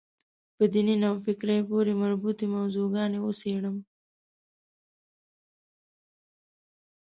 [0.55, 3.77] په دیني نوفکرۍ پورې مربوطې موضوع ګانې وڅېړم.